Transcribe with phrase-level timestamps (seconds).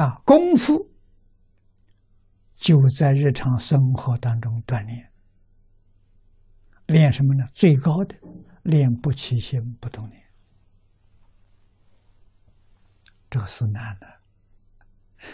[0.00, 0.90] 啊，功夫
[2.54, 5.12] 就在日常生活当中锻炼。
[6.86, 7.46] 练什么呢？
[7.52, 8.16] 最高的
[8.62, 10.24] 练不起心不动念，
[13.28, 14.06] 这个是难的。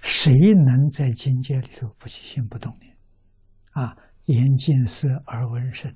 [0.00, 0.34] 谁
[0.66, 2.98] 能在境界里头不起心不动念？
[3.70, 5.94] 啊，眼见色，而闻声，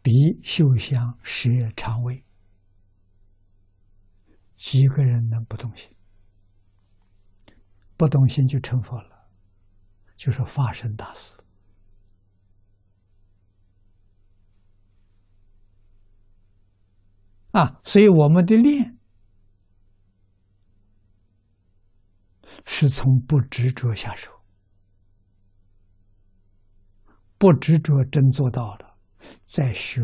[0.00, 0.12] 鼻
[0.44, 2.24] 嗅香，舌尝味，
[4.74, 5.88] 几个人能不动心？
[7.96, 9.28] 不动心就成佛了，
[10.16, 11.32] 就是发生大事。
[17.52, 18.98] 啊，所以我们的练
[22.66, 24.32] 是从不执着下手，
[27.38, 28.98] 不执着真做到了，
[29.44, 30.02] 再学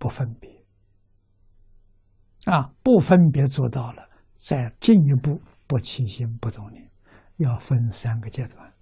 [0.00, 0.66] 不分别。
[2.46, 4.07] 啊，不分别做到了，
[4.38, 6.88] 再进一步不起心不动念，
[7.36, 8.72] 要分三个阶段。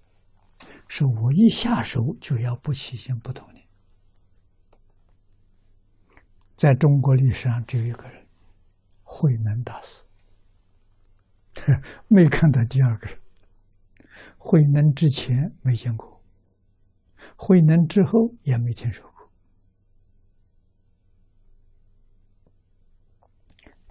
[0.87, 3.67] 是我一下手就要不起心不动念。
[6.55, 8.25] 在中国历史上，只有一个人，
[9.03, 10.05] 慧能大师，
[12.07, 13.19] 没看到第二个人。
[14.37, 16.23] 慧能之前没见过，
[17.35, 19.29] 慧能之后也没听说过。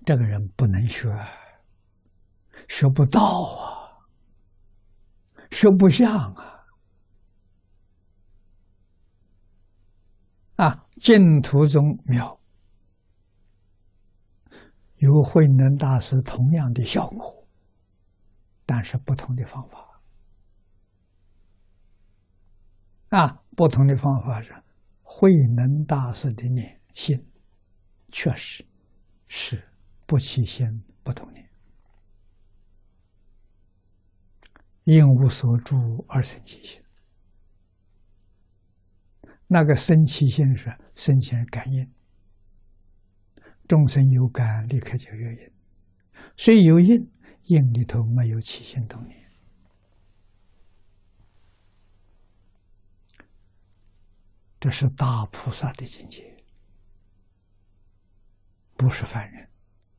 [0.05, 1.11] 这个人不能学，
[2.69, 3.89] 学不到啊，
[5.51, 6.67] 学不像啊，
[10.57, 12.39] 啊，净土宗妙。
[14.97, 17.47] 有慧能大师同样的效果，
[18.65, 20.01] 但是不同的方法
[23.11, 24.55] 啊，不同的方法是
[25.03, 27.31] 慧能大师的念心，
[28.11, 28.67] 确实
[29.29, 29.63] 是
[30.07, 30.67] 不起心
[31.03, 31.47] 不动念，
[34.87, 36.81] 应无所住而生其心。
[39.49, 41.93] 那个生其心是生前感应。
[43.67, 45.51] 众生有感，立刻就有因；
[46.37, 47.11] 虽有因，
[47.47, 49.29] 因里头没有起心动念。
[54.61, 56.45] 这是大菩萨的境界，
[58.77, 59.49] 不是凡人。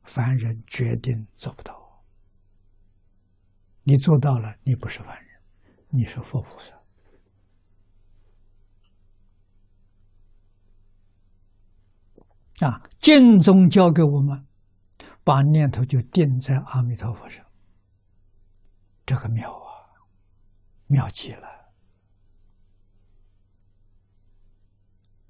[0.02, 1.77] 凡人决定做不到。
[3.88, 5.40] 你做到了，你不是凡人，
[5.88, 6.74] 你是佛菩萨。
[12.66, 14.46] 啊，净宗教给我们，
[15.24, 17.42] 把念头就定在阿弥陀佛上，
[19.06, 19.88] 这个妙啊，
[20.88, 21.48] 妙极了！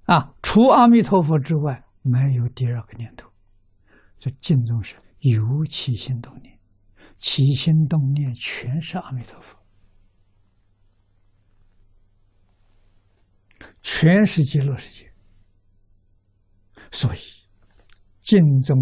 [0.06, 3.30] 啊，除阿弥陀佛之外，没有第二个念头。
[4.18, 6.57] 这净宗是尤其心动念，
[7.18, 9.58] 起心动念全是阿弥陀佛，
[13.82, 15.12] 全是极乐世界。
[16.90, 17.18] 所以，
[18.22, 18.76] 净宗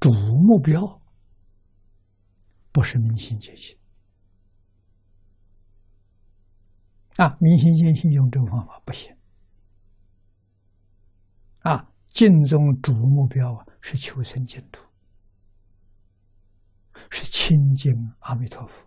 [0.00, 1.00] 主目标
[2.72, 3.78] 不是明心见性
[7.16, 7.36] 啊！
[7.40, 9.14] 明心见性用这个方法不行
[11.60, 11.88] 啊！
[12.08, 14.82] 净宗主目标啊是求生净土，
[17.44, 18.86] 亲近阿弥陀佛。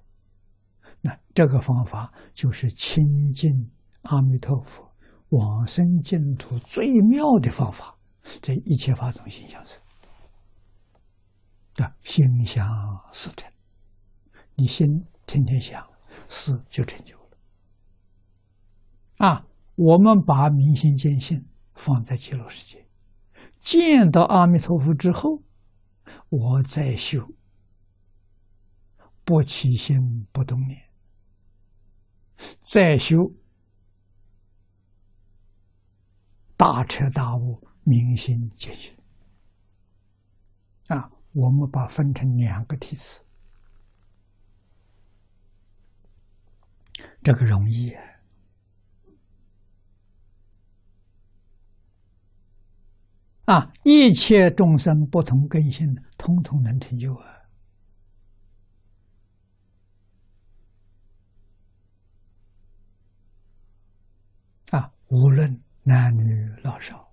[1.02, 3.52] 那这个方法就是亲近
[4.04, 4.90] 阿弥陀佛、
[5.28, 7.94] 往生净土最妙的方法。
[8.42, 9.78] 这一切法从心想生，
[11.84, 12.66] 啊，心想
[13.12, 13.52] 事成。
[14.56, 14.88] 你心
[15.28, 15.86] 天天想，
[16.30, 17.38] 事就成就了。
[19.18, 19.46] 啊，
[19.76, 22.88] 我们把明心见性放在极乐世界，
[23.60, 25.44] 见到阿弥陀佛之后，
[26.30, 27.28] 我再修
[29.26, 30.82] 不起心不动念，
[32.62, 33.30] 再修
[36.56, 37.62] 大彻大悟。
[37.88, 38.92] 明心见性
[40.88, 43.24] 啊，我们把分成两个梯次，
[47.22, 47.96] 这个容易
[53.46, 53.72] 啊！
[53.84, 57.45] 一切众生不同根性，通通能成就啊！
[65.08, 67.06] 无论男女老少。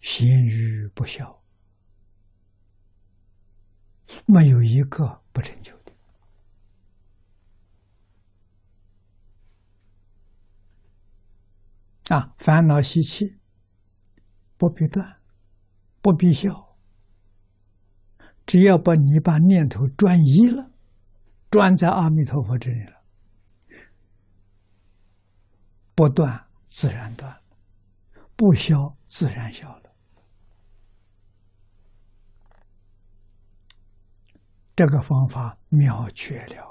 [0.00, 1.42] 贤愚不孝，
[4.24, 5.92] 没有一个不成就的。
[12.16, 13.38] 啊，烦恼习气
[14.56, 15.20] 不必断，
[16.00, 16.74] 不必消，
[18.46, 20.70] 只要把你把念头转移了，
[21.50, 23.04] 转在阿弥陀佛这里了，
[25.94, 27.38] 不断自然断，
[28.36, 29.92] 不消自然消了。
[34.74, 36.69] 这个方法妙绝了。